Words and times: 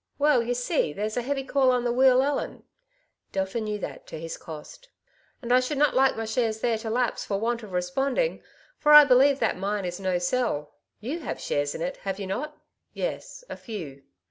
''Well, 0.19 0.43
you 0.43 0.55
see 0.55 0.93
there's 0.93 1.15
a 1.15 1.21
heavy 1.21 1.43
call 1.43 1.69
on 1.69 1.83
the 1.83 1.91
'Wheal 1.93 2.23
Ellen 2.23 2.63
'"(Delta 3.33 3.61
knew 3.61 3.77
that 3.77 4.07
to 4.07 4.19
his 4.19 4.35
cost)," 4.35 4.89
and 5.43 5.51
I 5.53 5.59
should 5.59 5.77
not 5.77 5.93
like 5.93 6.17
my 6.17 6.25
shares 6.25 6.59
there 6.61 6.79
to 6.79 6.89
lapse 6.89 7.23
for 7.23 7.39
want 7.39 7.61
of 7.61 7.71
responding; 7.71 8.41
for 8.79 8.93
I 8.95 9.03
believe 9.05 9.37
that 9.41 9.57
mine 9.59 9.85
is 9.85 9.99
no' 9.99 10.17
sell.' 10.17 10.73
You 11.01 11.19
have 11.19 11.39
shares 11.39 11.75
in 11.75 11.83
it, 11.83 11.97
have 11.97 12.17
you 12.17 12.25
not?"" 12.25 12.57
Yes, 12.93 13.43
a 13.47 13.55
few." 13.55 14.01